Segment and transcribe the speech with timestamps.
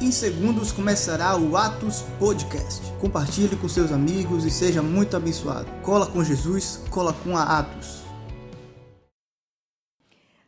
[0.00, 2.82] Em segundos começará o Atos Podcast.
[3.00, 5.66] Compartilhe com seus amigos e seja muito abençoado.
[5.82, 8.04] Cola com Jesus, cola com a Atos.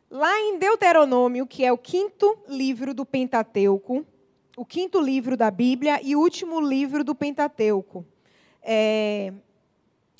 [0.09, 4.05] Lá em Deuteronômio, que é o quinto livro do Pentateuco,
[4.55, 8.05] o quinto livro da Bíblia e o último livro do Pentateuco.
[8.63, 9.33] É,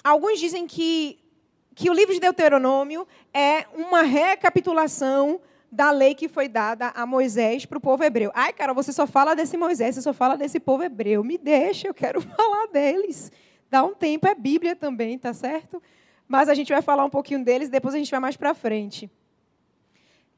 [0.03, 1.17] alguns dizem que,
[1.73, 5.39] que o livro de Deuteronômio é uma recapitulação
[5.71, 8.29] da lei que foi dada a Moisés para o povo hebreu.
[8.33, 11.23] Ai, cara, você só fala desse Moisés, você só fala desse povo hebreu.
[11.23, 13.31] Me deixa, eu quero falar deles.
[13.69, 15.81] Dá um tempo, é Bíblia também, tá certo?
[16.27, 19.09] Mas a gente vai falar um pouquinho deles, depois a gente vai mais para frente.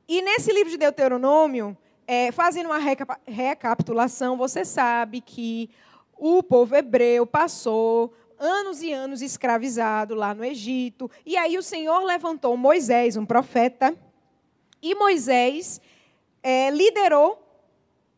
[0.08, 1.76] E nesse livro de Deuteronômio,
[2.06, 2.80] é, fazendo uma
[3.26, 5.70] recapitulação, você sabe que
[6.16, 11.10] o povo hebreu passou anos e anos escravizado lá no Egito.
[11.26, 13.96] E aí o Senhor levantou Moisés, um profeta,
[14.84, 15.80] e Moisés
[16.44, 17.40] é, liderou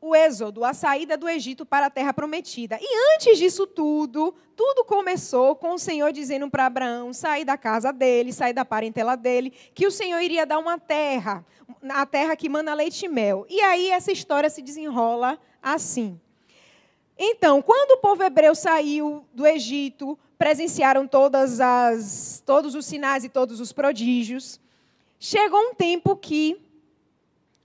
[0.02, 2.78] o êxodo, a saída do Egito para a terra prometida.
[2.82, 7.94] E antes disso tudo, tudo começou com o Senhor dizendo para Abraão sair da casa
[7.94, 11.46] dele, sair da parentela dele, que o Senhor iria dar uma terra,
[11.90, 13.46] a terra que manda leite e mel.
[13.50, 16.20] E aí essa história se desenrola assim.
[17.18, 23.30] Então, quando o povo hebreu saiu do Egito, presenciaram todas as, todos os sinais e
[23.30, 24.60] todos os prodígios,
[25.26, 26.56] chegou um tempo que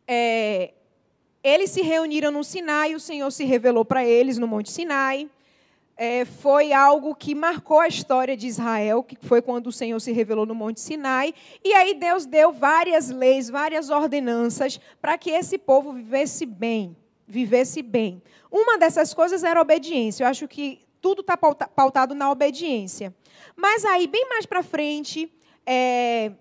[0.08, 0.72] é,
[1.44, 5.28] eles se reuniram no Sinai, o Senhor se revelou para eles no Monte Sinai.
[5.94, 10.10] É, foi algo que marcou a história de Israel, que foi quando o Senhor se
[10.10, 11.34] revelou no Monte Sinai.
[11.62, 16.96] E aí Deus deu várias leis, várias ordenanças para que esse povo vivesse bem,
[17.28, 18.22] vivesse bem.
[18.50, 20.24] Uma dessas coisas era obediência.
[20.24, 23.14] Eu acho que tudo está pautado na obediência.
[23.54, 25.30] Mas aí, bem mais para frente,
[25.66, 26.32] é,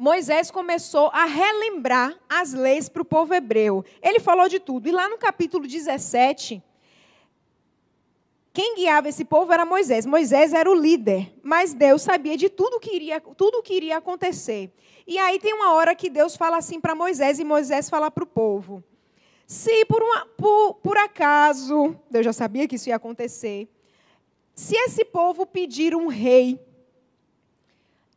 [0.00, 3.84] Moisés começou a relembrar as leis para o povo hebreu.
[4.00, 4.88] Ele falou de tudo.
[4.88, 6.62] E lá no capítulo 17,
[8.50, 10.06] quem guiava esse povo era Moisés.
[10.06, 14.72] Moisés era o líder, mas Deus sabia de tudo que iria, tudo que iria acontecer.
[15.06, 18.24] E aí tem uma hora que Deus fala assim para Moisés e Moisés fala para
[18.24, 18.82] o povo:
[19.46, 23.68] se por, uma, por, por acaso, Deus já sabia que isso ia acontecer,
[24.54, 26.58] se esse povo pedir um rei,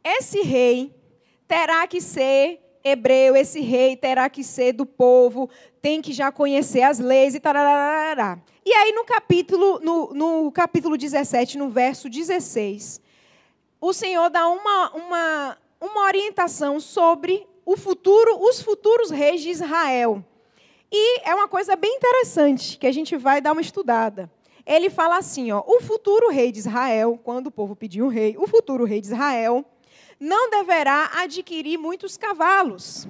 [0.02, 1.03] esse rei
[1.48, 5.50] terá que ser hebreu, esse rei terá que ser do povo,
[5.82, 8.40] tem que já conhecer as leis e tarararará.
[8.66, 13.02] E aí no capítulo, no, no capítulo 17, no verso 16,
[13.80, 20.24] o Senhor dá uma, uma, uma orientação sobre o futuro, os futuros reis de Israel.
[20.92, 24.32] E é uma coisa bem interessante que a gente vai dar uma estudada.
[24.66, 28.36] Ele fala assim, ó, o futuro rei de Israel, quando o povo pediu um rei,
[28.38, 29.66] o futuro rei de Israel
[30.24, 33.06] não deverá adquirir muitos cavalos,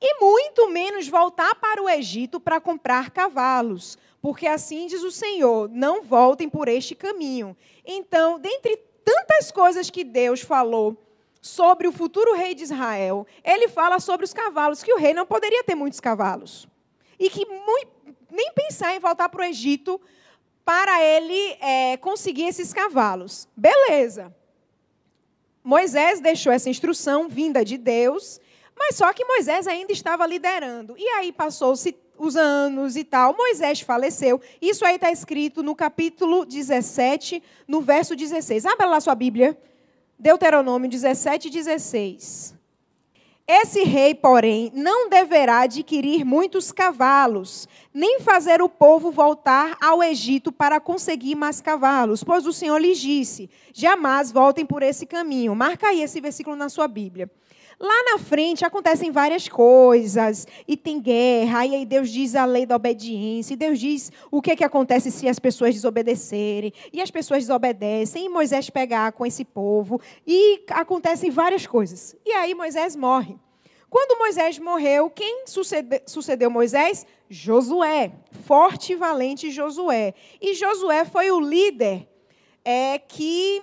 [0.00, 5.68] e muito menos voltar para o Egito para comprar cavalos, porque assim diz o Senhor:
[5.68, 7.54] não voltem por este caminho.
[7.84, 10.96] Então, dentre tantas coisas que Deus falou
[11.40, 15.26] sobre o futuro rei de Israel, ele fala sobre os cavalos, que o rei não
[15.26, 16.66] poderia ter muitos cavalos.
[17.18, 20.00] E que muito, nem pensar em voltar para o Egito
[20.64, 23.46] para ele é, conseguir esses cavalos.
[23.54, 24.34] Beleza.
[25.64, 28.38] Moisés deixou essa instrução vinda de Deus,
[28.76, 30.94] mas só que Moisés ainda estava liderando.
[30.98, 33.34] E aí passou-se os anos e tal.
[33.34, 34.40] Moisés faleceu.
[34.60, 38.66] Isso aí está escrito no capítulo 17, no verso 16.
[38.66, 39.56] Abra lá sua Bíblia.
[40.18, 42.53] Deuteronômio 17, 16.
[43.46, 50.50] Esse rei, porém, não deverá adquirir muitos cavalos, nem fazer o povo voltar ao Egito
[50.50, 55.54] para conseguir mais cavalos, pois o Senhor lhes disse: jamais voltem por esse caminho.
[55.54, 57.30] Marca aí esse versículo na sua Bíblia.
[57.78, 62.64] Lá na frente acontecem várias coisas, e tem guerra, e aí Deus diz a lei
[62.66, 67.00] da obediência, e Deus diz o que, é que acontece se as pessoas desobedecerem, e
[67.00, 72.16] as pessoas desobedecem, e Moisés pegar com esse povo, e acontecem várias coisas.
[72.24, 73.36] E aí Moisés morre.
[73.90, 77.06] Quando Moisés morreu, quem sucede, sucedeu Moisés?
[77.30, 78.12] Josué,
[78.44, 80.14] forte e valente Josué.
[80.40, 82.08] E Josué foi o líder
[82.64, 83.62] é, que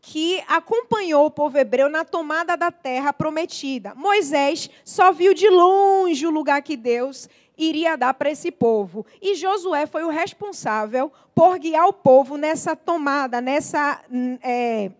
[0.00, 3.94] que acompanhou o povo hebreu na tomada da terra prometida.
[3.94, 9.04] Moisés só viu de longe o lugar que Deus iria dar para esse povo.
[9.20, 14.02] E Josué foi o responsável por guiar o povo nessa tomada, nessa,
[14.42, 14.90] é,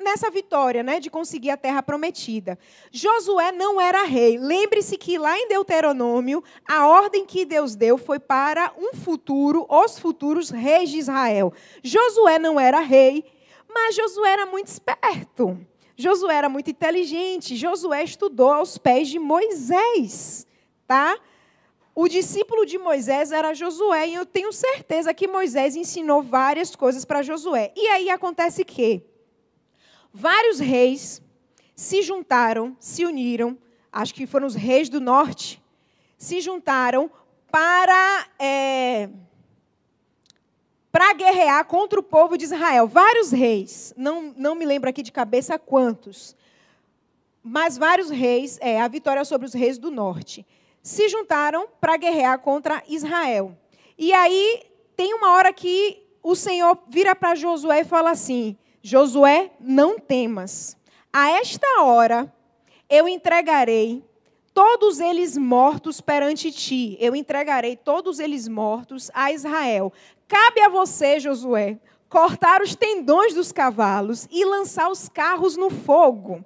[0.00, 2.56] nessa vitória né, de conseguir a terra prometida.
[2.92, 4.38] Josué não era rei.
[4.38, 9.98] Lembre-se que lá em Deuteronômio, a ordem que Deus deu foi para um futuro, os
[9.98, 11.52] futuros reis de Israel.
[11.82, 13.24] Josué não era rei,
[13.74, 15.58] mas Josué era muito esperto.
[15.96, 17.56] Josué era muito inteligente.
[17.56, 20.46] Josué estudou aos pés de Moisés,
[20.86, 21.18] tá?
[21.94, 27.04] o discípulo de Moisés era Josué, e eu tenho certeza que Moisés ensinou várias coisas
[27.04, 27.72] para Josué.
[27.76, 29.02] E aí acontece que
[30.12, 31.22] vários reis
[31.76, 33.56] se juntaram, se uniram,
[33.92, 35.62] acho que foram os reis do norte,
[36.18, 37.08] se juntaram
[37.50, 38.26] para.
[38.40, 39.08] É,
[40.94, 42.86] para guerrear contra o povo de Israel.
[42.86, 46.36] Vários reis, não, não me lembro aqui de cabeça quantos,
[47.42, 50.46] mas vários reis, é, a vitória sobre os reis do norte
[50.80, 53.58] se juntaram para guerrear contra Israel.
[53.98, 54.62] E aí
[54.94, 60.76] tem uma hora que o Senhor vira para Josué e fala assim: Josué, não temas.
[61.12, 62.32] A esta hora
[62.88, 64.04] eu entregarei
[64.54, 66.96] todos eles mortos perante ti.
[67.00, 69.92] Eu entregarei todos eles mortos a Israel.
[70.28, 71.78] Cabe a você, Josué,
[72.08, 76.44] cortar os tendões dos cavalos e lançar os carros no fogo.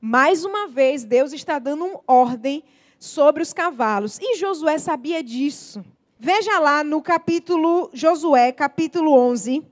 [0.00, 2.64] Mais uma vez, Deus está dando uma ordem
[2.98, 4.18] sobre os cavalos.
[4.18, 5.84] E Josué sabia disso.
[6.18, 9.62] Veja lá no capítulo Josué, capítulo 11.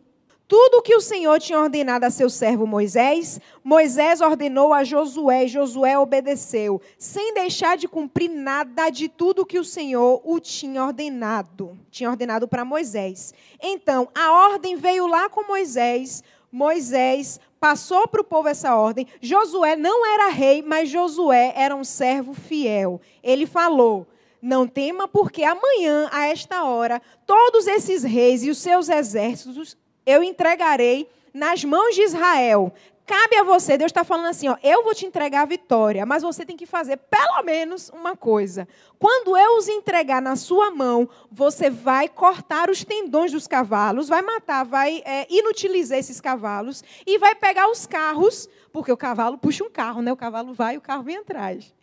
[0.49, 5.49] Tudo que o Senhor tinha ordenado a seu servo Moisés, Moisés ordenou a Josué, e
[5.49, 11.79] Josué obedeceu, sem deixar de cumprir nada de tudo que o Senhor o tinha ordenado,
[11.91, 13.35] tinha ordenado para Moisés.
[13.61, 19.06] Então, a ordem veio lá com Moisés, Moisés passou para o povo essa ordem.
[19.21, 23.03] Josué não era rei, mas Josué era um servo fiel.
[23.23, 24.06] Ele falou:
[24.41, 29.77] Não tema, porque amanhã, a esta hora, todos esses reis e os seus exércitos
[30.08, 32.72] eu entregarei nas mãos de Israel.
[33.05, 36.22] Cabe a você, Deus está falando assim, ó, eu vou te entregar a vitória, mas
[36.22, 38.69] você tem que fazer pelo menos uma coisa.
[38.99, 44.20] Quando eu os entregar na sua mão, você vai cortar os tendões dos cavalos, vai
[44.20, 49.64] matar, vai é, inutilizar esses cavalos e vai pegar os carros, porque o cavalo puxa
[49.64, 50.12] um carro, né?
[50.12, 51.75] O cavalo vai e o carro vem atrás.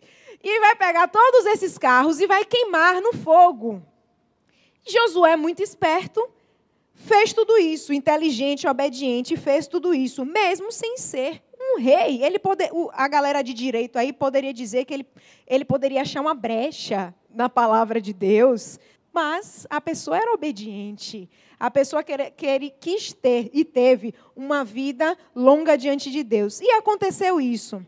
[0.42, 3.82] E vai pegar todos esses carros e vai queimar no fogo.
[4.86, 6.28] Josué é muito esperto,
[6.96, 12.24] fez tudo isso, inteligente, obediente, fez tudo isso, mesmo sem ser um rei.
[12.24, 15.06] Ele poder, a galera de direito aí poderia dizer que ele,
[15.46, 18.80] ele poderia achar uma brecha na palavra de Deus,
[19.12, 21.28] mas a pessoa era obediente.
[21.60, 26.60] A pessoa quer, quer, quis ter e teve uma vida longa diante de Deus.
[26.60, 27.84] E aconteceu isso.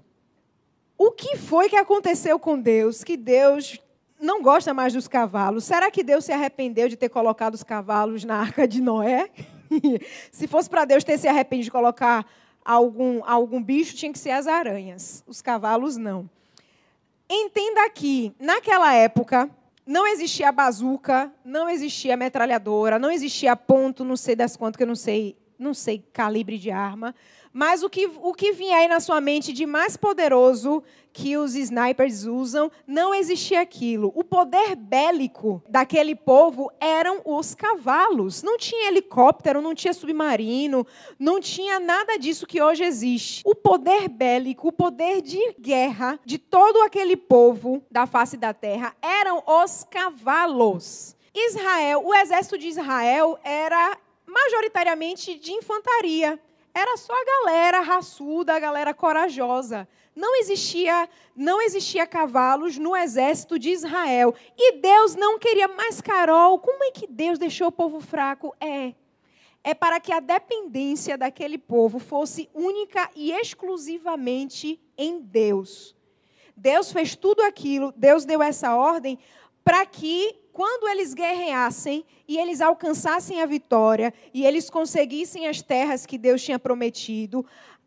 [0.96, 3.04] O que foi que aconteceu com Deus?
[3.04, 3.78] Que Deus
[4.20, 5.64] não gosta mais dos cavalos.
[5.64, 9.30] Será que Deus se arrependeu de ter colocado os cavalos na arca de Noé?
[10.32, 12.26] se fosse para Deus ter se arrependido de colocar
[12.64, 15.22] algum, algum bicho, tinha que ser as aranhas.
[15.26, 16.28] Os cavalos não.
[17.28, 19.50] Entenda que, naquela época,
[19.86, 24.86] não existia bazuca, não existia metralhadora, não existia ponto, não sei das quantas, que eu
[24.86, 27.14] não sei, não sei calibre de arma.
[27.52, 31.56] Mas o que, o que vinha aí na sua mente de mais poderoso que os
[31.56, 34.12] snipers usam, não existia aquilo.
[34.14, 38.42] O poder bélico daquele povo eram os cavalos.
[38.42, 40.86] Não tinha helicóptero, não tinha submarino,
[41.18, 43.42] não tinha nada disso que hoje existe.
[43.44, 48.94] O poder bélico, o poder de guerra de todo aquele povo da face da terra
[49.02, 51.16] eram os cavalos.
[51.34, 56.38] Israel, o exército de Israel era majoritariamente de infantaria
[56.78, 59.88] era só a galera raçuda, a galera corajosa.
[60.14, 64.34] Não existia, não existia cavalos no exército de Israel.
[64.56, 66.58] E Deus não queria mais Carol.
[66.58, 68.54] Como é que Deus deixou o povo fraco?
[68.60, 68.94] É.
[69.62, 75.96] É para que a dependência daquele povo fosse única e exclusivamente em Deus.
[76.56, 79.18] Deus fez tudo aquilo, Deus deu essa ordem
[79.62, 86.04] para que quando eles guerreassem e eles alcançassem a vitória e eles conseguissem as terras
[86.04, 87.46] que Deus tinha prometido,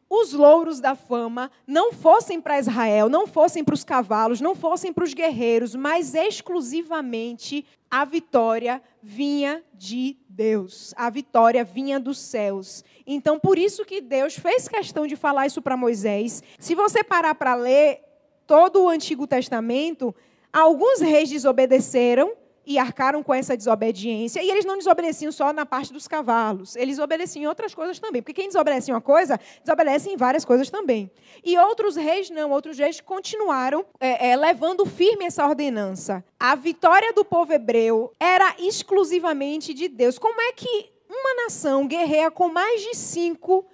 [0.10, 4.94] os louros da fama não fossem para Israel, não fossem para os cavalos, não fossem
[4.94, 10.94] para os guerreiros, mas exclusivamente a vitória vinha de Deus.
[10.96, 12.86] A vitória vinha dos céus.
[13.06, 16.42] Então, por isso que Deus fez questão de falar isso para Moisés.
[16.58, 18.00] Se você parar para ler
[18.48, 20.16] todo o Antigo Testamento,
[20.54, 24.42] alguns reis desobedeceram e arcaram com essa desobediência.
[24.42, 28.22] E eles não desobedeciam só na parte dos cavalos, eles obedeciam em outras coisas também.
[28.22, 31.12] Porque quem desobedece em uma coisa, desobedece em várias coisas também.
[31.44, 36.24] E outros reis não, outros reis continuaram é, é, levando firme essa ordenança.
[36.40, 40.18] A vitória do povo hebreu era exclusivamente de Deus.
[40.18, 43.66] Como é que uma nação guerreia com mais de cinco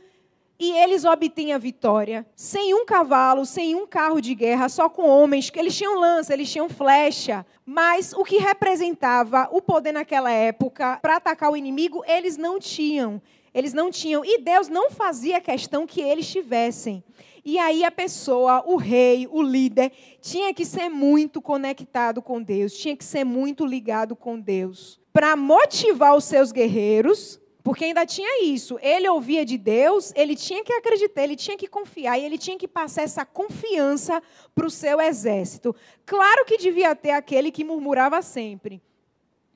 [0.59, 5.07] e eles obtêm a vitória, sem um cavalo, sem um carro de guerra, só com
[5.07, 10.31] homens, que eles tinham lança, eles tinham flecha, mas o que representava o poder naquela
[10.31, 13.21] época para atacar o inimigo, eles não tinham.
[13.53, 14.23] Eles não tinham.
[14.23, 17.03] E Deus não fazia questão que eles tivessem.
[17.43, 22.73] E aí a pessoa, o rei, o líder, tinha que ser muito conectado com Deus,
[22.73, 24.99] tinha que ser muito ligado com Deus.
[25.13, 28.79] Para motivar os seus guerreiros, porque ainda tinha isso.
[28.81, 32.57] Ele ouvia de Deus, ele tinha que acreditar, ele tinha que confiar, e ele tinha
[32.57, 34.23] que passar essa confiança
[34.55, 35.75] para o seu exército.
[36.05, 38.81] Claro que devia ter aquele que murmurava sempre.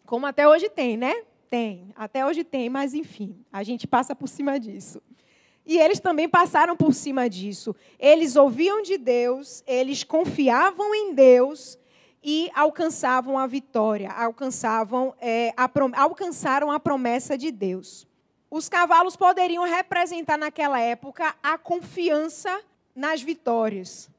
[0.06, 1.24] Como até hoje tem, né?
[1.50, 1.94] Tem.
[1.96, 5.02] Até hoje tem, mas enfim, a gente passa por cima disso.
[5.66, 7.74] E eles também passaram por cima disso.
[7.98, 11.80] Eles ouviam de Deus, eles confiavam em Deus
[12.24, 15.70] e alcançavam a vitória, alcançavam, é, a,
[16.02, 18.08] alcançaram a promessa de Deus.
[18.50, 22.62] Os cavalos poderiam representar naquela época a confiança
[22.96, 24.10] nas vitórias.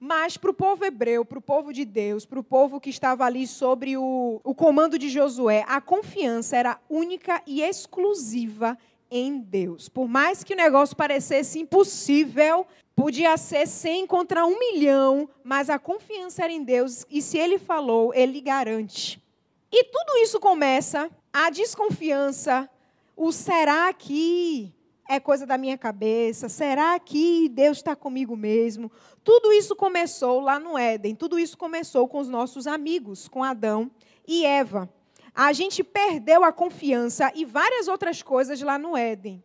[0.00, 3.24] Mas para o povo hebreu, para o povo de Deus, para o povo que estava
[3.24, 8.76] ali sobre o, o comando de Josué, a confiança era única e exclusiva
[9.08, 9.88] em Deus.
[9.88, 15.78] Por mais que o negócio parecesse impossível, podia ser 100 contra um milhão, mas a
[15.78, 19.22] confiança era em Deus e se ele falou, ele garante.
[19.70, 22.68] E tudo isso começa, a desconfiança,
[23.16, 24.74] o será que
[25.08, 26.48] é coisa da minha cabeça?
[26.48, 28.90] Será que Deus está comigo mesmo?
[29.24, 33.90] Tudo isso começou lá no Éden, tudo isso começou com os nossos amigos, com Adão
[34.26, 34.88] e Eva
[35.34, 39.42] a gente perdeu a confiança e várias outras coisas lá no Éden.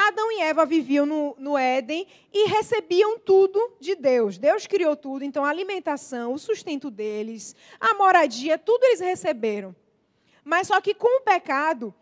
[0.00, 4.38] Adão e Eva viviam no, no, Éden e recebiam tudo de Deus.
[4.38, 9.74] Deus criou tudo, então a alimentação, o sustento deles, a moradia, tudo eles receberam.
[10.44, 11.92] Mas só que com o pecado,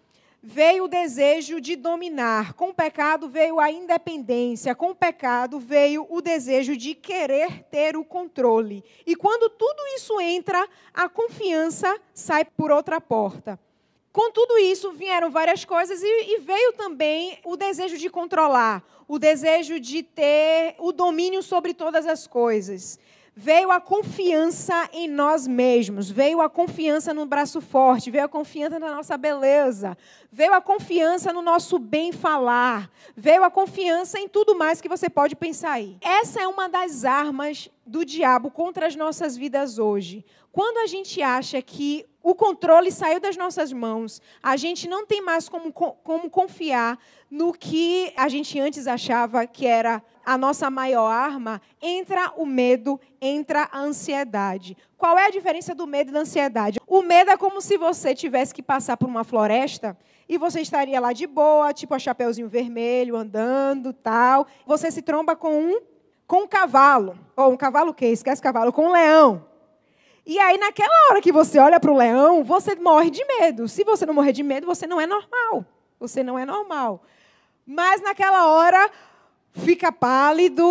[0.42, 6.06] veio o desejo de dominar, com o pecado veio a independência, com o pecado veio
[6.10, 8.84] o desejo de querer ter o controle.
[9.06, 13.58] E quando tudo isso entra, a confiança sai por outra porta.
[14.16, 19.18] Com tudo isso vieram várias coisas e, e veio também o desejo de controlar, o
[19.18, 22.98] desejo de ter o domínio sobre todas as coisas
[23.38, 28.78] veio a confiança em nós mesmos, veio a confiança no braço forte, veio a confiança
[28.78, 29.94] na nossa beleza,
[30.32, 35.10] veio a confiança no nosso bem falar, veio a confiança em tudo mais que você
[35.10, 35.98] pode pensar aí.
[36.00, 40.24] Essa é uma das armas do diabo contra as nossas vidas hoje.
[40.50, 45.22] Quando a gente acha que o controle saiu das nossas mãos, a gente não tem
[45.22, 46.98] mais como, como confiar
[47.30, 53.00] no que a gente antes achava que era a nossa maior arma, entra o medo,
[53.20, 54.76] entra a ansiedade.
[54.98, 56.80] Qual é a diferença do medo e da ansiedade?
[56.84, 59.96] O medo é como se você tivesse que passar por uma floresta
[60.28, 64.48] e você estaria lá de boa, tipo a chapeuzinho vermelho, andando, tal.
[64.66, 65.80] Você se tromba com um
[66.26, 68.06] com um cavalo, ou um cavalo o quê?
[68.06, 69.46] Esquece cavalo, com um leão.
[70.26, 73.68] E aí, naquela hora que você olha para o leão, você morre de medo.
[73.68, 75.64] Se você não morrer de medo, você não é normal.
[76.00, 77.04] Você não é normal.
[77.64, 78.90] Mas naquela hora,
[79.52, 80.66] fica pálido,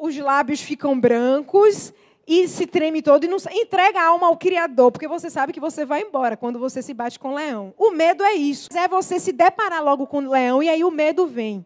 [0.00, 1.92] os lábios ficam brancos
[2.26, 5.60] e se treme todo e não entrega a alma ao Criador, porque você sabe que
[5.60, 7.72] você vai embora quando você se bate com o leão.
[7.78, 8.68] O medo é isso.
[8.76, 11.64] É você se deparar logo com o leão e aí o medo vem.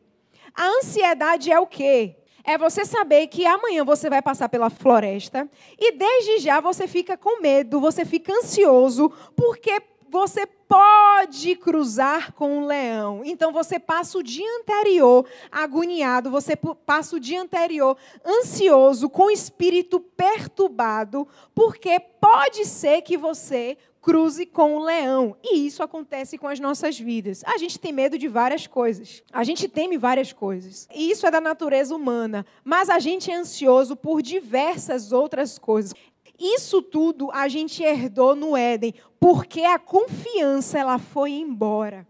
[0.54, 2.21] A ansiedade é o quê?
[2.44, 7.16] É você saber que amanhã você vai passar pela floresta e desde já você fica
[7.16, 9.80] com medo, você fica ansioso, porque
[10.10, 13.22] você pode cruzar com um leão.
[13.24, 19.30] Então você passa o dia anterior agoniado, você passa o dia anterior ansioso, com o
[19.30, 25.36] espírito perturbado, porque pode ser que você cruze com o leão.
[25.42, 27.42] E isso acontece com as nossas vidas.
[27.44, 29.22] A gente tem medo de várias coisas.
[29.32, 30.88] A gente teme várias coisas.
[30.92, 32.44] E isso é da natureza humana.
[32.64, 35.94] Mas a gente é ansioso por diversas outras coisas.
[36.38, 42.06] Isso tudo a gente herdou no Éden, porque a confiança ela foi embora.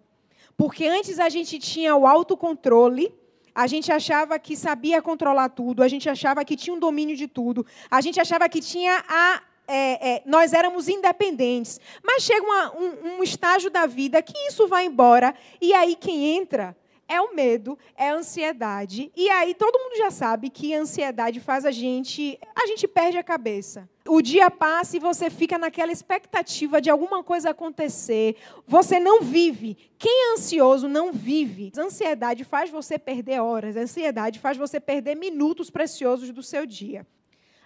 [0.57, 3.15] Porque antes a gente tinha o autocontrole,
[3.55, 7.29] a gente achava que sabia controlar tudo, a gente achava que tinha um domínio de
[7.29, 9.43] tudo, a gente achava que tinha a.
[9.67, 11.81] É, é, nós éramos independentes.
[12.03, 16.37] Mas chega uma, um, um estágio da vida que isso vai embora, e aí quem
[16.37, 16.77] entra
[17.13, 19.13] é o medo, é a ansiedade.
[19.15, 23.19] E aí todo mundo já sabe que a ansiedade faz a gente, a gente perde
[23.19, 23.89] a cabeça.
[24.09, 28.37] O dia passa e você fica naquela expectativa de alguma coisa acontecer.
[28.67, 29.77] Você não vive.
[29.99, 31.71] Quem é ansioso não vive.
[31.77, 36.67] A ansiedade faz você perder horas, a ansiedade faz você perder minutos preciosos do seu
[36.67, 37.07] dia.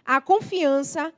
[0.04, 1.12] A confiança,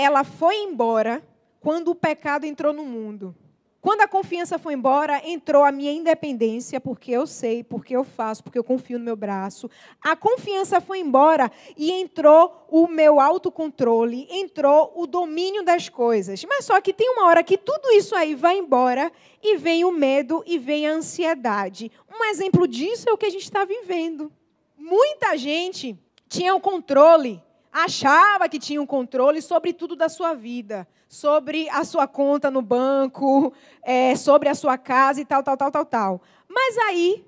[0.00, 1.22] ela foi embora
[1.60, 3.34] quando o pecado entrou no mundo.
[3.80, 8.44] Quando a confiança foi embora, entrou a minha independência, porque eu sei, porque eu faço,
[8.44, 9.70] porque eu confio no meu braço.
[10.02, 16.44] A confiança foi embora e entrou o meu autocontrole, entrou o domínio das coisas.
[16.44, 19.10] Mas só que tem uma hora que tudo isso aí vai embora
[19.42, 21.90] e vem o medo e vem a ansiedade.
[22.14, 24.30] Um exemplo disso é o que a gente está vivendo.
[24.76, 27.42] Muita gente tinha o controle
[27.72, 32.62] achava que tinha um controle sobre tudo da sua vida, sobre a sua conta no
[32.62, 36.22] banco, é, sobre a sua casa e tal, tal, tal, tal, tal.
[36.48, 37.24] Mas aí,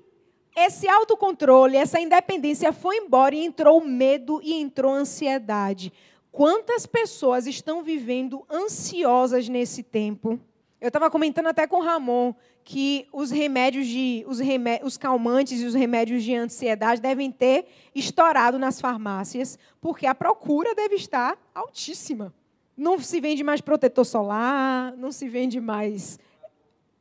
[0.55, 5.91] esse autocontrole, essa independência foi embora e entrou medo e entrou ansiedade.
[6.31, 10.39] Quantas pessoas estão vivendo ansiosas nesse tempo?
[10.81, 12.33] Eu estava comentando até com o Ramon
[12.63, 17.65] que os remédios de os, remé os calmantes e os remédios de ansiedade devem ter
[17.93, 22.33] estourado nas farmácias, porque a procura deve estar altíssima.
[22.75, 26.17] Não se vende mais protetor solar, não se vende mais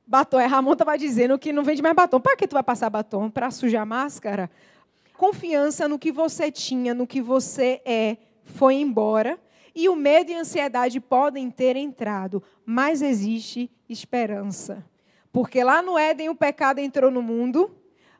[0.07, 0.39] batom.
[0.39, 2.21] É, Ramon estava dizendo que não vende mais batom.
[2.21, 3.31] Para que tu vai passar batom?
[3.31, 4.51] Para sujar máscara?
[5.17, 9.39] Confiança no que você tinha, no que você é, foi embora.
[9.75, 14.85] E o medo e a ansiedade podem ter entrado, mas existe esperança.
[15.33, 17.75] Porque lá no Éden o pecado entrou no mundo,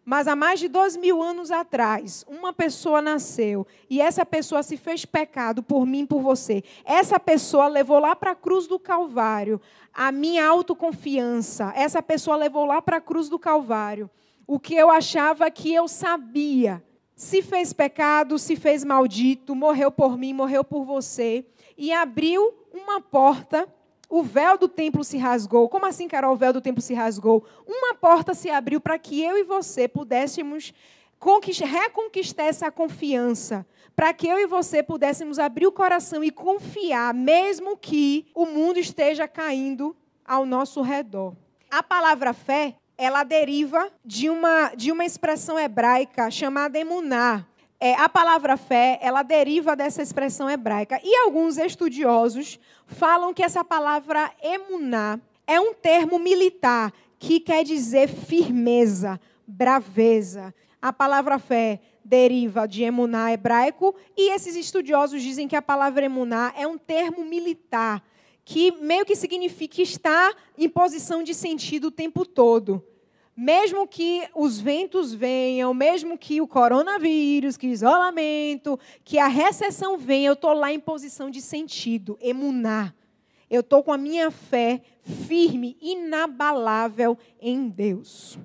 [0.05, 4.77] mas há mais de dois mil anos atrás, uma pessoa nasceu e essa pessoa se
[4.77, 6.65] fez pecado por mim, por você.
[6.85, 9.61] Essa pessoa levou lá para a cruz do Calvário
[9.93, 11.73] a minha autoconfiança.
[11.77, 14.11] Essa pessoa levou lá para a cruz do Calvário
[14.47, 16.83] o que eu achava que eu sabia.
[17.15, 23.01] Se fez pecado, se fez maldito, morreu por mim, morreu por você e abriu uma
[23.01, 23.69] porta
[24.13, 25.71] o véu do templo se rasgou.
[25.71, 27.47] Como assim, Carol, o véu do templo se rasgou?
[27.67, 30.75] Uma porta se abriu para que eu e você pudéssemos
[31.65, 33.67] reconquistar essa confiança.
[33.97, 38.79] Para que eu e você pudéssemos abrir o coração e confiar, mesmo que o mundo
[38.79, 41.35] esteja caindo ao nosso redor.
[41.71, 47.47] A palavra fé, ela deriva de uma, de uma expressão hebraica chamada emuná,
[47.85, 51.01] é, a palavra fé, ela deriva dessa expressão hebraica.
[51.03, 58.07] E alguns estudiosos falam que essa palavra emuná é um termo militar que quer dizer
[58.07, 60.55] firmeza, braveza.
[60.81, 66.55] A palavra fé deriva de emuná hebraico e esses estudiosos dizem que a palavra emuná
[66.57, 68.01] é um termo militar
[68.45, 72.81] que meio que significa estar em posição de sentido o tempo todo
[73.37, 79.97] mesmo que os ventos venham, mesmo que o coronavírus, que o isolamento, que a recessão
[79.97, 82.95] venha, eu estou lá em posição de sentido, emunar.
[83.49, 84.83] Eu estou com a minha fé
[85.27, 88.39] firme, inabalável em Deus.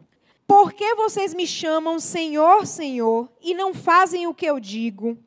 [0.46, 5.18] Por que vocês me chamam Senhor, Senhor, e não fazem o que eu digo?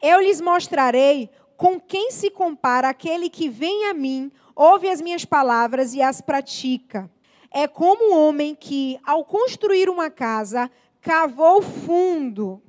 [0.00, 5.24] Eu lhes mostrarei com quem se compara aquele que vem a mim, ouve as minhas
[5.24, 7.10] palavras e as pratica
[7.52, 12.62] é como um homem que, ao construir uma casa, cavou fundo.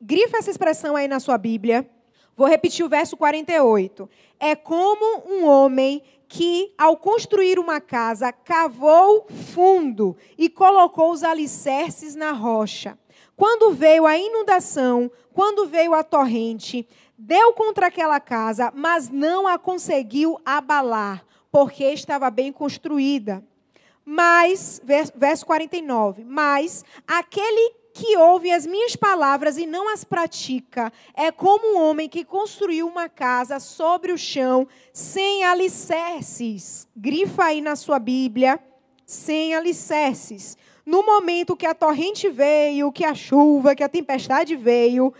[0.00, 1.88] Grifa essa expressão aí na sua Bíblia.
[2.36, 4.08] Vou repetir o verso 48.
[4.38, 12.14] É como um homem que, ao construir uma casa, cavou fundo e colocou os alicerces
[12.14, 12.98] na rocha.
[13.36, 16.86] Quando veio a inundação, quando veio a torrente,
[17.16, 23.42] deu contra aquela casa, mas não a conseguiu abalar, porque estava bem construída.
[24.08, 24.80] Mas,
[25.16, 31.74] verso 49, mas aquele que ouve as minhas palavras e não as pratica é como
[31.74, 36.86] um homem que construiu uma casa sobre o chão sem alicerces.
[36.94, 38.60] Grifa aí na sua Bíblia,
[39.04, 40.56] sem alicerces.
[40.84, 45.12] No momento que a torrente veio, que a chuva, que a tempestade veio,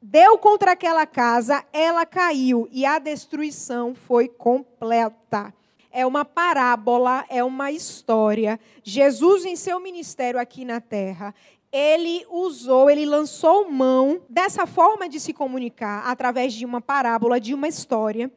[0.00, 5.52] deu contra aquela casa, ela caiu e a destruição foi completa
[5.90, 8.58] é uma parábola, é uma história.
[8.82, 11.34] Jesus, em seu ministério aqui na terra,
[11.72, 17.54] ele usou, ele lançou mão dessa forma de se comunicar, através de uma parábola, de
[17.54, 18.30] uma história,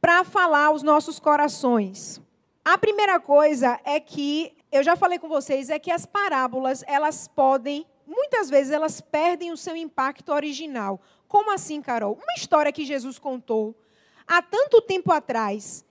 [0.00, 2.20] para falar aos nossos corações.
[2.64, 7.28] A primeira coisa é que, eu já falei com vocês, é que as parábolas, elas
[7.28, 11.00] podem, muitas vezes, elas perdem o seu impacto original.
[11.28, 12.14] Como assim, Carol?
[12.14, 13.76] Uma história que Jesus contou
[14.26, 15.84] há tanto tempo atrás,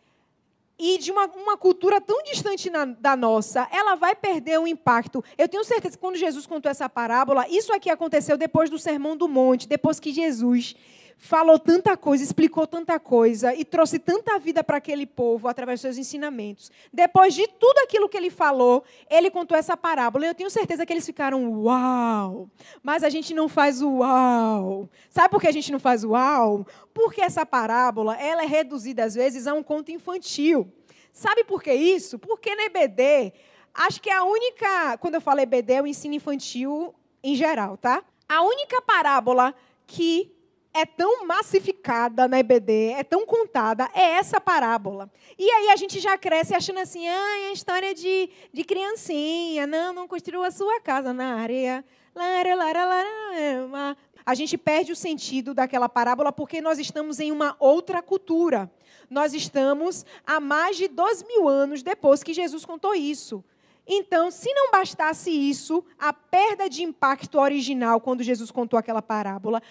[0.77, 5.23] e de uma, uma cultura tão distante na, da nossa, ela vai perder o impacto.
[5.37, 9.15] Eu tenho certeza que quando Jesus contou essa parábola, isso aqui aconteceu depois do Sermão
[9.15, 10.75] do Monte, depois que Jesus
[11.17, 15.81] falou tanta coisa, explicou tanta coisa e trouxe tanta vida para aquele povo através dos
[15.81, 16.71] seus ensinamentos.
[16.93, 20.25] Depois de tudo aquilo que ele falou, ele contou essa parábola.
[20.25, 22.49] E eu tenho certeza que eles ficaram uau.
[22.83, 24.89] Mas a gente não faz uau.
[25.09, 26.65] Sabe por que a gente não faz uau?
[26.93, 30.71] Porque essa parábola, ela é reduzida às vezes a um conto infantil.
[31.11, 32.19] Sabe por que isso?
[32.19, 33.33] Porque na EBD,
[33.73, 37.77] acho que é a única, quando eu falo EBD, é o ensino infantil em geral,
[37.77, 38.03] tá?
[38.27, 39.55] A única parábola
[39.87, 40.34] que
[40.75, 45.09] é tão massificada na EBD, é tão contada, é essa parábola.
[45.39, 49.65] E aí a gente já cresce achando assim, ah, é a história de, de criancinha,
[49.65, 51.83] não, não construiu a sua casa na areia.
[52.13, 57.55] Lara, lara, lara, a gente perde o sentido daquela parábola porque nós estamos em uma
[57.57, 58.69] outra cultura.
[59.09, 63.41] Nós estamos há mais de dois mil anos depois que Jesus contou isso.
[63.87, 69.61] Então, se não bastasse isso, a perda de impacto original quando Jesus contou aquela parábola,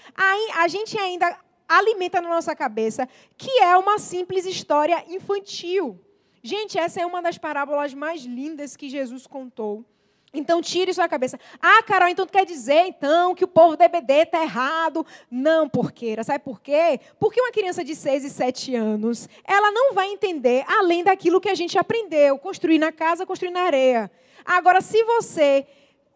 [0.55, 5.99] a gente ainda alimenta na nossa cabeça que é uma simples história infantil.
[6.43, 9.85] Gente, essa é uma das parábolas mais lindas que Jesus contou.
[10.35, 11.39] Então tire sua cabeça.
[11.63, 15.07] Ah, Carol, então tu quer dizer então que o povo da EBD está errado?
[15.31, 16.25] Não, porqueira.
[16.25, 16.99] Sabe por quê?
[17.21, 21.49] Porque uma criança de 6 e 7 anos, ela não vai entender além daquilo que
[21.49, 22.37] a gente aprendeu.
[22.39, 24.11] Construir na casa, construir na areia.
[24.45, 25.67] Agora, se você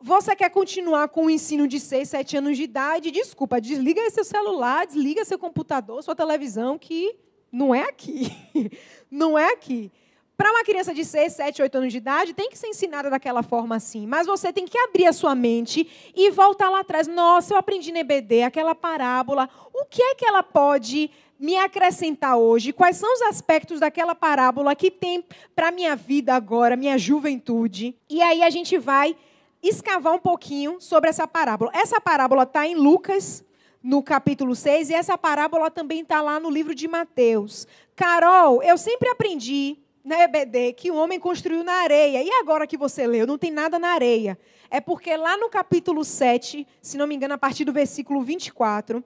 [0.00, 4.24] você quer continuar com o ensino de 6, 7 anos de idade, desculpa, desliga seu
[4.24, 7.16] celular, desliga seu computador, sua televisão, que
[7.50, 8.30] não é aqui.
[9.10, 9.90] não é aqui.
[10.38, 13.42] Para uma criança de 6, 7, 8 anos de idade, tem que ser ensinada daquela
[13.42, 14.06] forma assim.
[14.06, 17.08] Mas você tem que abrir a sua mente e voltar lá atrás.
[17.08, 19.50] Nossa, eu aprendi na EBD aquela parábola.
[19.74, 22.72] O que é que ela pode me acrescentar hoje?
[22.72, 25.24] Quais são os aspectos daquela parábola que tem
[25.56, 27.96] para minha vida agora, minha juventude?
[28.08, 29.16] E aí a gente vai
[29.60, 31.72] escavar um pouquinho sobre essa parábola.
[31.74, 33.44] Essa parábola está em Lucas,
[33.82, 37.66] no capítulo 6, e essa parábola também está lá no livro de Mateus.
[37.96, 42.22] Carol, eu sempre aprendi na EBD que o homem construiu na areia.
[42.22, 44.38] E agora que você leu, não tem nada na areia.
[44.70, 49.04] É porque lá no capítulo 7, se não me engano, a partir do versículo 24,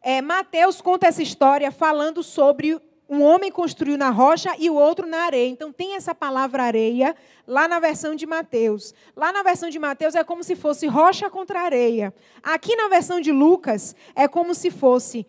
[0.00, 5.06] é, Mateus conta essa história falando sobre um homem construiu na rocha e o outro
[5.06, 5.48] na areia.
[5.48, 8.94] Então tem essa palavra areia lá na versão de Mateus.
[9.16, 12.14] Lá na versão de Mateus é como se fosse rocha contra areia.
[12.42, 15.26] Aqui na versão de Lucas é como se fosse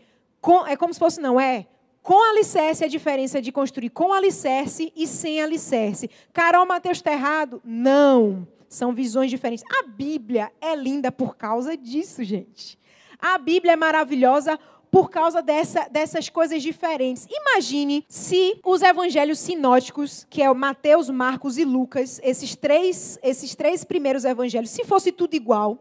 [0.67, 1.65] é como se fosse não é
[2.10, 6.10] com alicerce, a diferença de construir com alicerce e sem alicerce.
[6.34, 7.62] Carol Mateus está errado?
[7.63, 8.48] Não.
[8.67, 9.63] São visões diferentes.
[9.80, 12.80] A Bíblia é linda por causa disso, gente.
[13.19, 14.58] A Bíblia é maravilhosa
[14.89, 17.28] por causa dessa, dessas coisas diferentes.
[17.30, 23.54] Imagine se os evangelhos sinóticos, que é o Mateus, Marcos e Lucas, esses três, esses
[23.54, 25.78] três primeiros evangelhos, se fosse tudo igual,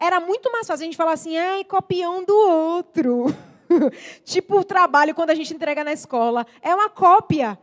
[0.00, 3.26] era muito mais fácil a gente falar assim, ai, copião do outro.
[4.24, 6.46] tipo o trabalho quando a gente entrega na escola.
[6.62, 7.58] É uma cópia.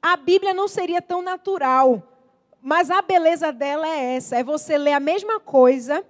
[0.00, 2.02] A Bíblia não seria tão natural.
[2.60, 6.04] Mas a beleza dela é essa: é você ler a mesma coisa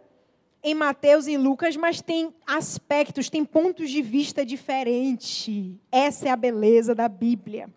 [0.62, 5.76] em Mateus e Lucas, mas tem aspectos, tem pontos de vista diferentes.
[5.90, 7.70] Essa é a beleza da Bíblia.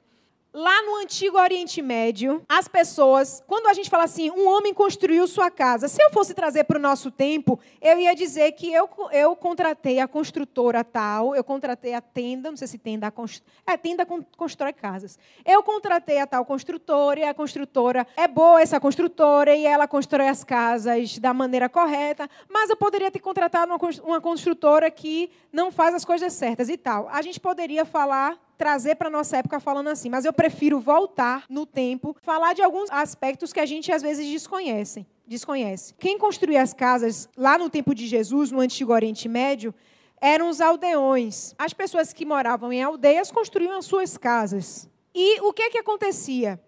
[0.53, 5.25] Lá no antigo Oriente Médio, as pessoas, quando a gente fala assim, um homem construiu
[5.25, 8.89] sua casa, se eu fosse trazer para o nosso tempo, eu ia dizer que eu,
[9.13, 13.41] eu contratei a construtora tal, eu contratei a tenda, não sei se tenda, const...
[13.65, 15.17] é, tenda constrói casas.
[15.45, 20.27] Eu contratei a tal construtora e a construtora é boa, essa construtora, e ela constrói
[20.27, 25.71] as casas da maneira correta, mas eu poderia ter contratado uma, uma construtora que não
[25.71, 27.07] faz as coisas certas e tal.
[27.07, 31.65] A gente poderia falar trazer para nossa época falando assim, mas eu prefiro voltar no
[31.65, 35.03] tempo, falar de alguns aspectos que a gente às vezes desconhece.
[35.25, 35.95] desconhece.
[35.97, 39.73] Quem construía as casas lá no tempo de Jesus, no Antigo Oriente Médio,
[40.21, 41.55] eram os aldeões.
[41.57, 44.87] As pessoas que moravam em aldeias construíam as suas casas.
[45.11, 46.61] E o que, que acontecia?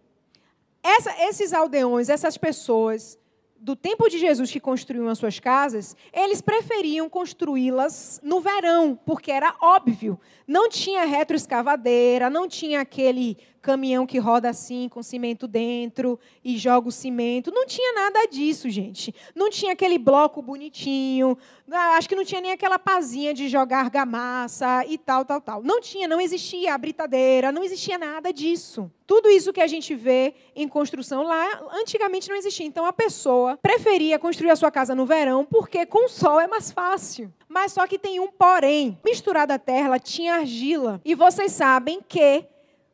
[0.82, 3.20] Essa, esses aldeões, essas pessoas,
[3.64, 9.32] do tempo de Jesus que construíam as suas casas, eles preferiam construí-las no verão, porque
[9.32, 10.20] era óbvio.
[10.46, 16.90] Não tinha retroescavadeira, não tinha aquele caminhão que roda assim, com cimento dentro e joga
[16.90, 17.50] o cimento.
[17.50, 19.16] Não tinha nada disso, gente.
[19.34, 21.38] Não tinha aquele bloco bonitinho.
[21.72, 25.64] Ah, acho que não tinha nem aquela pazinha de jogar argamassa e tal, tal, tal.
[25.64, 28.92] Não tinha, não existia a britadeira, não existia nada disso.
[29.08, 32.66] Tudo isso que a gente vê em construção lá, antigamente não existia.
[32.66, 36.70] Então a pessoa preferia construir a sua casa no verão porque com sol é mais
[36.70, 37.34] fácil.
[37.48, 38.98] Mas só que tem um porém.
[39.06, 41.00] Misturada à terra, tinha argila.
[41.06, 42.46] E vocês sabem que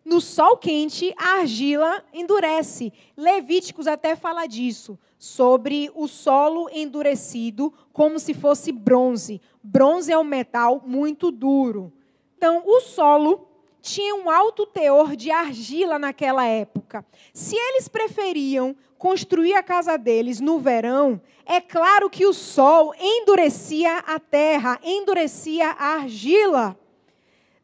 [0.09, 2.91] no sol quente, a argila endurece.
[3.15, 9.39] Levíticos até fala disso, sobre o solo endurecido, como se fosse bronze.
[9.61, 11.93] Bronze é um metal muito duro.
[12.35, 13.47] Então, o solo
[13.81, 17.05] tinha um alto teor de argila naquela época.
[17.31, 23.99] Se eles preferiam construir a casa deles no verão, é claro que o sol endurecia
[23.99, 26.77] a terra, endurecia a argila.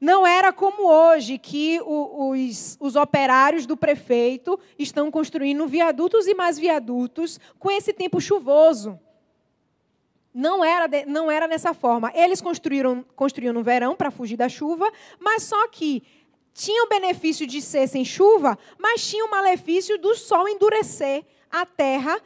[0.06, 6.60] Não era como hoje, que os, os operários do prefeito estão construindo viadutos e mais
[6.60, 9.00] viadutos com esse tempo chuvoso.
[10.32, 12.12] Não era, não era nessa forma.
[12.13, 14.88] Eles construíram, construíram no verão para fugir da chuva,
[15.20, 16.04] mas só que
[16.54, 21.65] tinha o benefício de ser sem chuva, mas tinha o malefício do sol endurecer a
[21.65, 22.22] terra,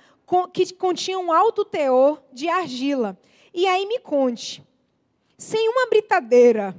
[0.51, 3.17] que continha um alto teor de argila.
[3.53, 4.61] E aí me conte,
[5.37, 6.75] sem uma britadeira,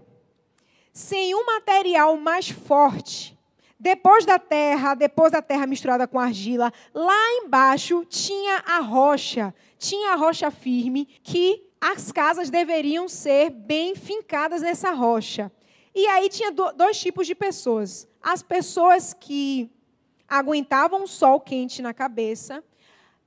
[0.92, 3.38] sem um material mais forte,
[3.78, 10.12] depois da terra, depois da terra misturada com argila, lá embaixo tinha a rocha, tinha
[10.12, 15.50] a rocha firme que as casas deveriam ser bem fincadas nessa rocha.
[15.94, 18.06] E aí tinha dois tipos de pessoas.
[18.22, 19.70] As pessoas que
[20.28, 22.62] aguentavam o sol quente na cabeça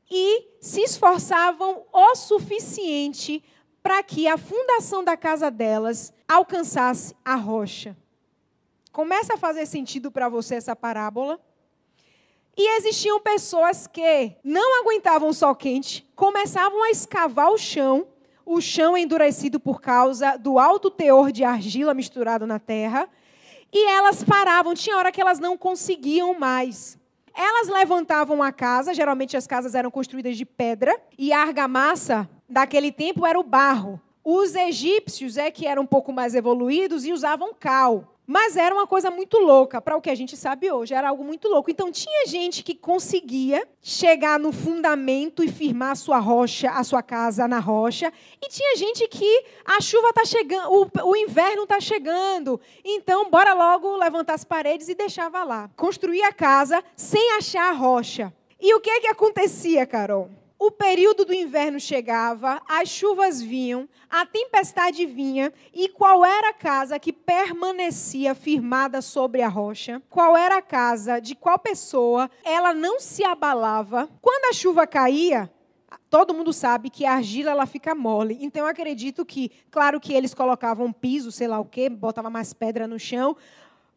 [0.09, 3.43] e se esforçavam o suficiente
[3.83, 7.95] para que a fundação da casa delas alcançasse a rocha.
[8.93, 11.37] Começa a fazer sentido para você essa parábola?
[12.55, 18.07] E existiam pessoas que não aguentavam o sol quente, começavam a escavar o chão,
[18.45, 23.09] o chão endurecido por causa do alto teor de argila misturado na terra,
[23.71, 26.97] e elas paravam, tinha hora que elas não conseguiam mais.
[27.35, 32.91] Elas levantavam a casa, geralmente as casas eram construídas de pedra, e a argamassa daquele
[32.91, 33.99] tempo era o barro.
[34.23, 38.09] Os egípcios é que eram um pouco mais evoluídos e usavam cal.
[38.25, 41.25] Mas era uma coisa muito louca, para o que a gente sabe hoje, era algo
[41.25, 41.69] muito louco.
[41.69, 47.03] Então tinha gente que conseguia chegar no fundamento e firmar a sua rocha, a sua
[47.03, 52.61] casa na rocha, e tinha gente que a chuva está chegando, o, inverno está chegando,
[52.85, 55.69] então bora logo levantar as paredes e deixava lá.
[55.75, 58.33] Construir a casa sem achar a rocha.
[58.57, 60.29] E o que é que acontecia, Carol?
[60.65, 66.53] O período do inverno chegava, as chuvas vinham, a tempestade vinha, e qual era a
[66.53, 70.01] casa que permanecia firmada sobre a rocha?
[70.09, 74.09] Qual era a casa de qual pessoa ela não se abalava?
[74.21, 75.51] Quando a chuva caía,
[76.09, 78.37] todo mundo sabe que a argila ela fica mole.
[78.39, 82.53] Então eu acredito que, claro que eles colocavam piso, sei lá o quê, botava mais
[82.53, 83.35] pedra no chão,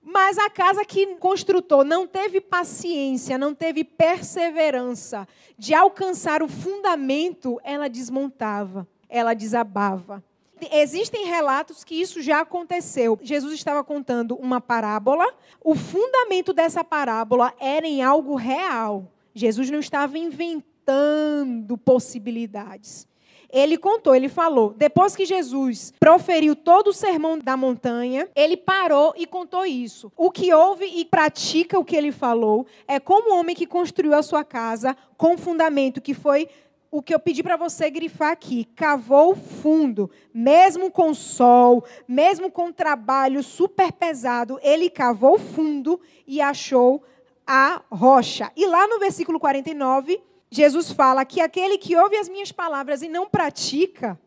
[0.09, 5.27] mas a casa que construtor não teve paciência, não teve perseverança
[5.59, 10.23] de alcançar o fundamento, ela desmontava, ela desabava.
[10.71, 13.19] Existem relatos que isso já aconteceu.
[13.21, 15.27] Jesus estava contando uma parábola,
[15.61, 19.11] o fundamento dessa parábola era em algo real.
[19.35, 23.09] Jesus não estava inventando possibilidades.
[23.53, 29.15] Ele contou, ele falou, depois que Jesus proferiu todo o sermão da montanha, ele parou
[29.17, 30.13] e contou isso.
[30.17, 34.15] O que ouve e pratica o que ele falou é como o homem que construiu
[34.15, 36.49] a sua casa com fundamento que foi
[36.91, 42.73] o que eu pedi para você grifar aqui, cavou fundo, mesmo com sol, mesmo com
[42.73, 47.03] trabalho super pesado, ele cavou fundo e achou
[47.47, 48.51] a rocha.
[48.57, 53.09] E lá no versículo 49, Jesus fala que aquele que ouve as minhas palavras e
[53.09, 54.19] não pratica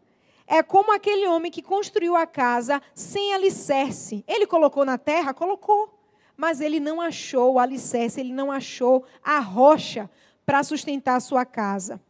[0.45, 4.23] é como aquele homem que construiu a casa sem alicerce.
[4.27, 5.33] Ele colocou na terra?
[5.33, 5.97] Colocou.
[6.35, 10.09] Mas ele não achou o alicerce, ele não achou a rocha
[10.45, 12.01] para sustentar a sua casa.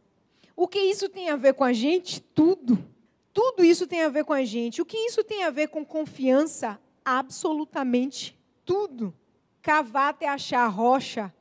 [0.56, 2.20] O que isso tem a ver com a gente?
[2.20, 2.78] Tudo.
[3.32, 4.80] Tudo isso tem a ver com a gente.
[4.80, 6.80] O que isso tem a ver com confiança?
[7.04, 9.12] Absolutamente tudo.
[9.60, 11.34] Cavar até achar a rocha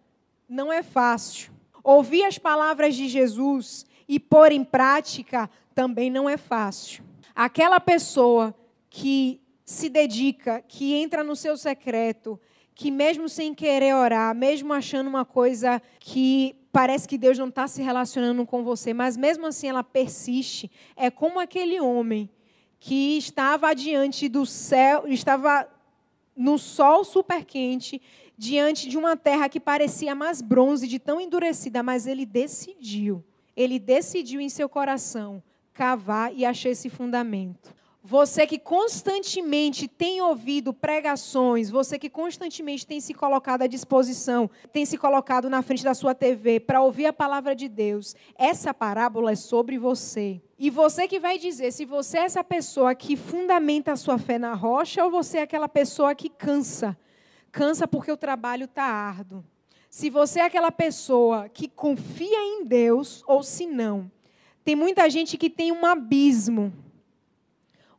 [0.47, 1.53] não é fácil.
[1.83, 7.03] Ouvir as palavras de Jesus e pôr em prática também não é fácil.
[7.35, 8.53] Aquela pessoa
[8.89, 12.39] que se dedica, que entra no seu secreto,
[12.73, 17.67] que mesmo sem querer orar, mesmo achando uma coisa que parece que Deus não está
[17.67, 22.29] se relacionando com você, mas mesmo assim ela persiste, é como aquele homem
[22.79, 25.67] que estava diante do céu, estava
[26.39, 28.01] no sol super quente
[28.37, 33.21] diante de uma terra que parecia mais bronze, de tão endurecida, mas ele decidiu,
[33.57, 37.75] ele decidiu em seu coração cavar e achar esse fundamento.
[38.01, 44.85] Você que constantemente tem ouvido pregações, você que constantemente tem se colocado à disposição, tem
[44.85, 49.33] se colocado na frente da sua TV para ouvir a palavra de Deus, essa parábola
[49.33, 50.41] é sobre você.
[50.59, 54.37] E você que vai dizer se você é essa pessoa que fundamenta a sua fé
[54.37, 56.97] na rocha ou você é aquela pessoa que cansa
[57.51, 59.43] Cansa porque o trabalho está árduo.
[59.89, 64.11] Se você é aquela pessoa que confia em Deus ou se não.
[64.63, 66.71] Tem muita gente que tem um abismo.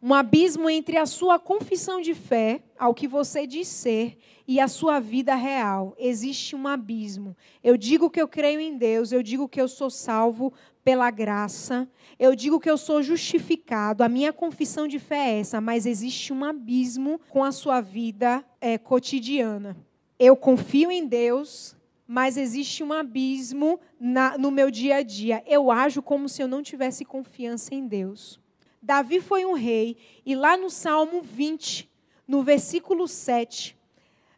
[0.01, 4.17] Um abismo entre a sua confissão de fé, ao que você diz ser,
[4.49, 5.95] e a sua vida real.
[5.99, 7.37] Existe um abismo.
[7.63, 11.89] Eu digo que eu creio em Deus, eu digo que eu sou salvo pela graça,
[12.19, 14.03] eu digo que eu sou justificado.
[14.03, 18.45] A minha confissão de fé é essa, mas existe um abismo com a sua vida
[18.61, 19.77] é, cotidiana.
[20.19, 25.43] Eu confio em Deus, mas existe um abismo na, no meu dia a dia.
[25.47, 28.41] Eu ajo como se eu não tivesse confiança em Deus.
[28.83, 31.91] Davi foi um rei, e lá no Salmo 20,
[32.27, 33.77] no versículo 7,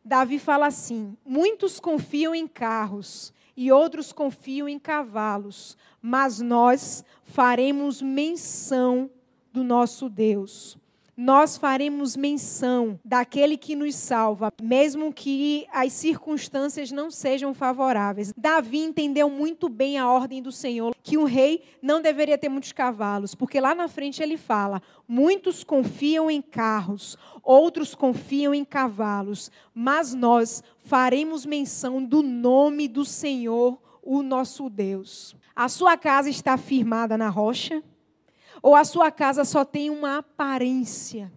[0.04, 8.00] Davi fala assim: Muitos confiam em carros e outros confiam em cavalos, mas nós faremos
[8.00, 9.10] menção
[9.52, 10.80] do nosso Deus
[11.16, 18.32] nós faremos menção daquele que nos salva, mesmo que as circunstâncias não sejam favoráveis.
[18.36, 22.72] Davi entendeu muito bem a ordem do Senhor, que um rei não deveria ter muitos
[22.72, 29.50] cavalos, porque lá na frente ele fala: muitos confiam em carros, outros confiam em cavalos,
[29.74, 35.36] mas nós faremos menção do nome do Senhor, o nosso Deus.
[35.54, 37.82] A sua casa está firmada na rocha?
[38.62, 41.32] Ou a sua casa só tem uma aparência?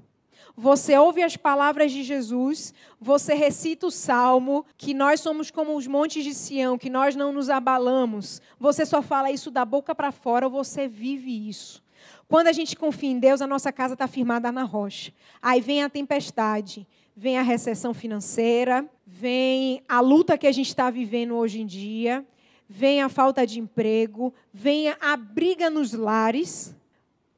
[0.58, 5.86] Você ouve as palavras de Jesus, você recita o salmo, que nós somos como os
[5.86, 8.42] montes de Sião, que nós não nos abalamos.
[8.58, 11.84] Você só fala isso da boca para fora ou você vive isso.
[12.28, 15.12] Quando a gente confia em Deus, a nossa casa está firmada na rocha.
[15.42, 20.90] Aí vem a tempestade, vem a recessão financeira, vem a luta que a gente está
[20.90, 22.26] vivendo hoje em dia,
[22.68, 26.74] vem a falta de emprego, vem a briga nos lares.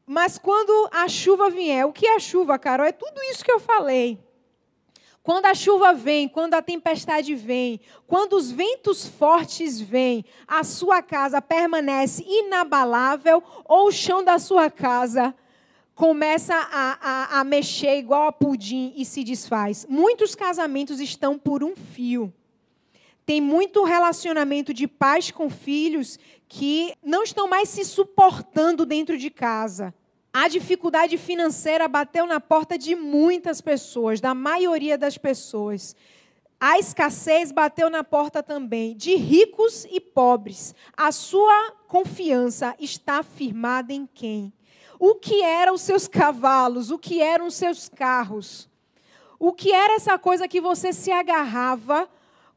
[0.10, 2.86] Mas quando a chuva vier, o que é a chuva, Carol?
[2.86, 4.18] É tudo isso que eu falei.
[5.22, 11.02] Quando a chuva vem, quando a tempestade vem, quando os ventos fortes vêm, a sua
[11.02, 15.36] casa permanece inabalável ou o chão da sua casa
[15.94, 19.86] começa a, a, a mexer igual a pudim e se desfaz.
[19.90, 22.34] Muitos casamentos estão por um fio.
[23.26, 26.18] Tem muito relacionamento de pais com filhos
[26.48, 29.94] que não estão mais se suportando dentro de casa.
[30.34, 35.96] A dificuldade financeira bateu na porta de muitas pessoas, da maioria das pessoas.
[36.60, 40.74] A escassez bateu na porta também de ricos e pobres.
[40.96, 44.54] A sua confiança está firmada em quem?
[45.00, 46.90] O que eram os seus cavalos?
[46.92, 48.68] O que eram os seus carros?
[49.40, 52.10] O que era essa coisa que você se agarrava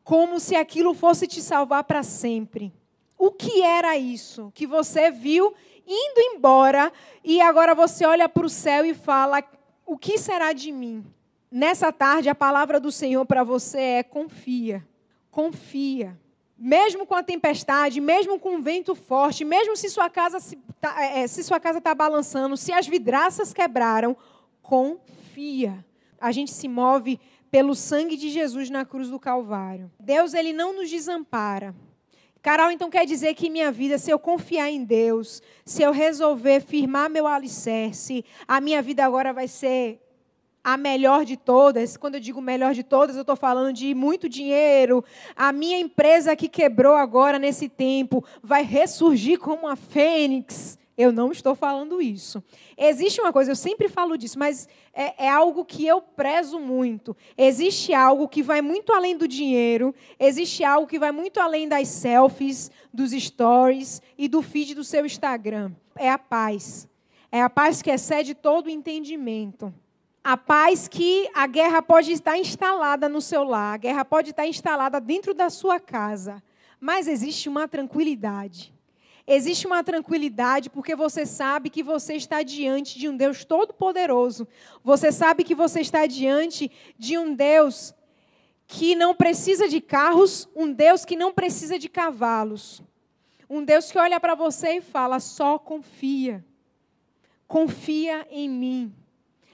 [0.02, 2.72] como se aquilo fosse te salvar para sempre?
[3.20, 5.52] O que era isso que você viu
[5.86, 6.90] indo embora
[7.22, 9.44] e agora você olha para o céu e fala:
[9.84, 11.04] o que será de mim?
[11.50, 14.82] Nessa tarde, a palavra do Senhor para você é: confia,
[15.30, 16.18] confia.
[16.56, 21.20] Mesmo com a tempestade, mesmo com o vento forte, mesmo se sua casa está é,
[21.20, 24.16] é, se sua casa está balançando, se as vidraças quebraram,
[24.62, 25.84] confia.
[26.18, 29.92] A gente se move pelo sangue de Jesus na cruz do Calvário.
[30.00, 31.74] Deus ele não nos desampara.
[32.42, 36.60] Carol, então quer dizer que minha vida, se eu confiar em Deus, se eu resolver
[36.60, 40.00] firmar meu alicerce, a minha vida agora vai ser
[40.64, 41.98] a melhor de todas.
[41.98, 45.04] Quando eu digo melhor de todas, eu estou falando de muito dinheiro.
[45.36, 50.79] A minha empresa que quebrou agora nesse tempo vai ressurgir como a fênix.
[51.00, 52.44] Eu não estou falando isso.
[52.76, 57.16] Existe uma coisa, eu sempre falo disso, mas é, é, algo que eu prezo muito.
[57.38, 61.88] Existe algo que vai muito além do dinheiro, existe algo que vai muito além das
[61.88, 65.72] selfies, dos stories e do feed do seu Instagram.
[65.96, 66.86] É a paz.
[67.32, 69.72] É a paz que excede todo entendimento.
[70.22, 74.46] A paz que a guerra pode estar instalada no seu lar, a guerra pode estar
[74.46, 76.42] instalada dentro da sua casa,
[76.78, 78.78] mas existe uma tranquilidade
[79.32, 84.48] Existe uma tranquilidade porque você sabe que você está diante de um Deus todo-poderoso.
[84.82, 87.94] Você sabe que você está diante de um Deus
[88.66, 92.82] que não precisa de carros, um Deus que não precisa de cavalos.
[93.48, 96.44] Um Deus que olha para você e fala: só confia.
[97.46, 98.92] Confia em mim.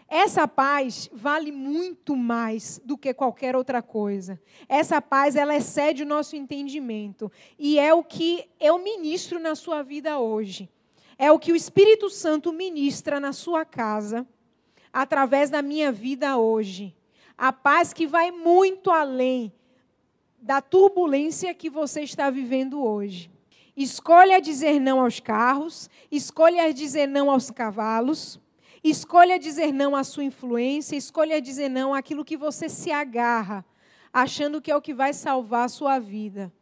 [0.09, 4.41] Essa paz vale muito mais do que qualquer outra coisa.
[4.69, 7.31] Essa paz, ela excede o nosso entendimento.
[7.59, 10.71] E é o que eu ministro na sua vida hoje.
[11.19, 14.27] É o que o Espírito Santo ministra na sua casa,
[14.93, 16.95] através da minha vida hoje.
[17.37, 19.53] A paz que vai muito além
[20.41, 23.31] da turbulência que você está vivendo hoje.
[23.77, 28.41] Escolha dizer não aos carros, escolha dizer não aos cavalos
[28.89, 33.65] Escolha dizer não à sua influência, escolha dizer não àquilo que você se agarra,
[34.13, 36.53] achando que é o que vai salvar a sua vida.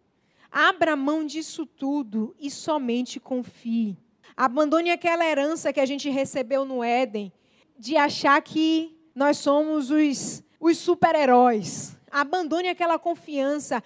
[0.51, 3.99] Abra mão disso tudo e somente confie.
[4.35, 7.31] Abandone aquela herança que a gente recebeu no Éden,
[7.79, 11.95] de achar que nós somos os, os super-heróis.
[12.11, 13.85] Abandone aquela confiança.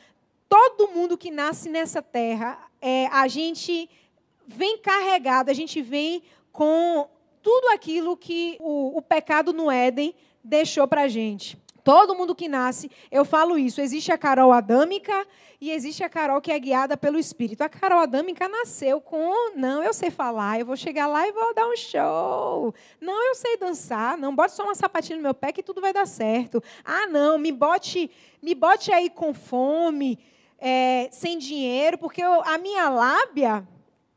[0.48, 3.90] Todo mundo que nasce nessa terra, é, a gente
[4.46, 6.22] vem carregado, a gente vem
[6.52, 7.08] com
[7.48, 11.56] tudo aquilo que o, o pecado no Éden deixou para a gente.
[11.82, 13.80] Todo mundo que nasce, eu falo isso.
[13.80, 15.26] Existe a Carol adâmica
[15.58, 17.62] e existe a Carol que é guiada pelo Espírito.
[17.62, 21.54] A Carol adâmica nasceu com, não, eu sei falar, eu vou chegar lá e vou
[21.54, 22.74] dar um show.
[23.00, 24.18] Não, eu sei dançar.
[24.18, 26.62] Não, bote só uma sapatinha no meu pé que tudo vai dar certo.
[26.84, 28.10] Ah, não, me bote,
[28.42, 30.18] me bote aí com fome,
[30.58, 33.66] é, sem dinheiro, porque eu, a minha lábia,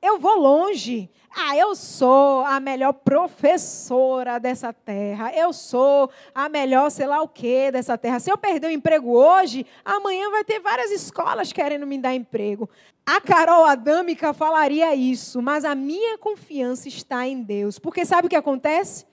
[0.02, 1.10] eu vou longe.
[1.34, 5.32] Ah, eu sou a melhor professora dessa terra.
[5.34, 8.20] Eu sou a melhor, sei lá o quê, dessa terra.
[8.20, 12.70] Se eu perder o emprego hoje, amanhã vai ter várias escolas querendo me dar emprego.
[13.06, 17.80] A Carol Adâmica falaria isso, mas a minha confiança está em Deus.
[17.80, 19.06] Porque sabe o que acontece?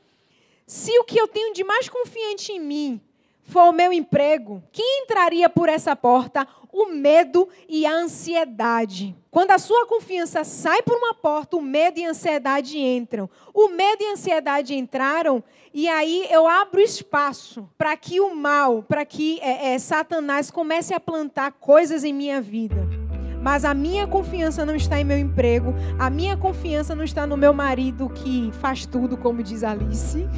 [0.66, 3.00] Se o que eu tenho de mais confiante em mim
[3.48, 6.46] for o meu emprego, quem entraria por essa porta?
[6.70, 9.16] O medo e a ansiedade.
[9.30, 13.28] Quando a sua confiança sai por uma porta, o medo e a ansiedade entram.
[13.54, 15.42] O medo e a ansiedade entraram,
[15.72, 20.92] e aí eu abro espaço para que o mal, para que é, é, Satanás comece
[20.92, 23.07] a plantar coisas em minha vida.
[23.40, 27.36] Mas a minha confiança não está em meu emprego, a minha confiança não está no
[27.36, 30.28] meu marido que faz tudo, como diz Alice.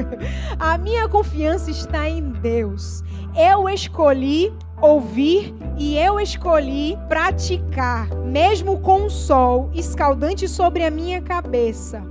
[0.58, 3.02] a minha confiança está em Deus.
[3.36, 11.20] Eu escolhi ouvir e eu escolhi praticar, mesmo com o sol escaldante sobre a minha
[11.20, 12.02] cabeça.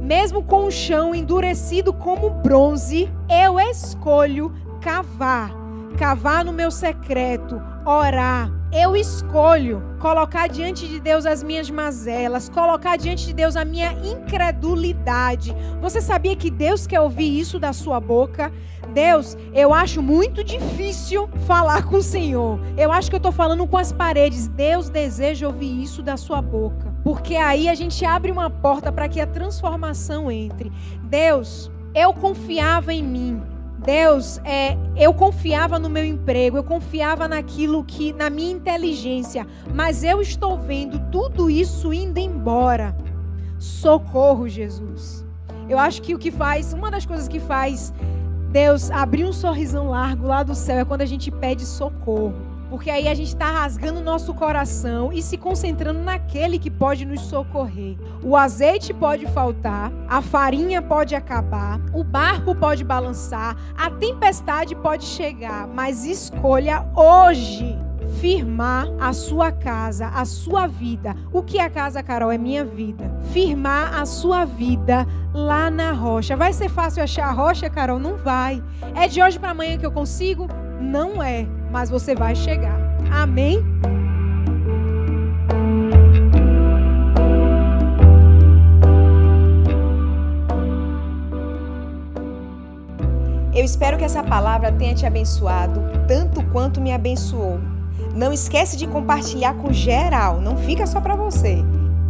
[0.00, 5.50] Mesmo com o chão endurecido como bronze, eu escolho cavar,
[5.96, 12.96] cavar no meu secreto, orar, eu escolho colocar diante de Deus as minhas mazelas, colocar
[12.96, 15.54] diante de Deus a minha incredulidade.
[15.80, 18.52] Você sabia que Deus quer ouvir isso da sua boca?
[18.92, 22.58] Deus, eu acho muito difícil falar com o Senhor.
[22.76, 24.48] Eu acho que eu estou falando com as paredes.
[24.48, 26.92] Deus deseja ouvir isso da sua boca.
[27.04, 30.72] Porque aí a gente abre uma porta para que a transformação entre.
[31.04, 33.53] Deus, eu confiava em mim.
[33.84, 40.02] Deus, é, eu confiava no meu emprego, eu confiava naquilo que, na minha inteligência, mas
[40.02, 42.96] eu estou vendo tudo isso indo embora.
[43.58, 45.24] Socorro, Jesus.
[45.68, 47.92] Eu acho que o que faz, uma das coisas que faz
[48.50, 52.53] Deus abrir um sorrisão largo lá do céu é quando a gente pede socorro.
[52.70, 57.04] Porque aí a gente está rasgando o nosso coração e se concentrando naquele que pode
[57.04, 57.96] nos socorrer.
[58.22, 65.04] O azeite pode faltar, a farinha pode acabar, o barco pode balançar, a tempestade pode
[65.04, 67.78] chegar, mas escolha hoje
[68.20, 71.14] firmar a sua casa, a sua vida.
[71.32, 72.30] O que é a casa, Carol?
[72.30, 73.10] É minha vida.
[73.32, 76.36] Firmar a sua vida lá na rocha.
[76.36, 77.98] Vai ser fácil achar a rocha, Carol?
[77.98, 78.62] Não vai.
[78.94, 80.48] É de hoje para amanhã que eu consigo?
[80.80, 82.78] Não é mas você vai chegar.
[83.10, 83.60] Amém?
[93.52, 97.58] Eu espero que essa palavra tenha te abençoado tanto quanto me abençoou.
[98.14, 101.58] Não esquece de compartilhar com geral, não fica só para você.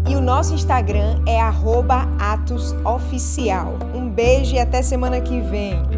[0.07, 1.41] E o nosso Instagram é
[2.21, 3.79] @atosoficial.
[3.95, 5.94] Um beijo e até semana que vem.